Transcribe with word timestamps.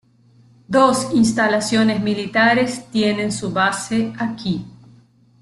Dos 0.67 1.09
instalaciones 1.13 2.01
militares 2.01 2.87
tienen 2.89 3.31
su 3.31 3.51
base 3.53 4.11
aquí. 4.17 4.65